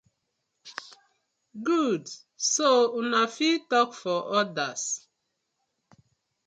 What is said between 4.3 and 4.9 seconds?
others.